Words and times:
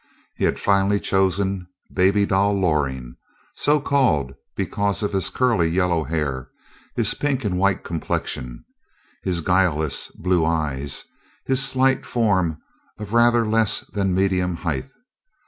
He 0.35 0.49
finally 0.53 0.95
had 0.95 1.03
chosen 1.05 1.67
"Baby 1.93 2.25
Doll" 2.25 2.59
Loring 2.59 3.17
so 3.53 3.79
called 3.79 4.33
because 4.55 5.03
of 5.03 5.13
his 5.13 5.29
curly 5.29 5.67
yellow 5.69 6.03
hair, 6.03 6.49
his 6.95 7.13
pink 7.13 7.45
and 7.45 7.59
white 7.59 7.83
complexion, 7.83 8.65
his 9.21 9.41
guileless 9.41 10.07
blue 10.07 10.43
eyes, 10.43 11.05
his 11.45 11.63
slight 11.63 12.03
form 12.03 12.59
of 12.97 13.13
rather 13.13 13.45
less 13.47 13.81
than 13.93 14.15
medium 14.15 14.55
height. 14.55 14.89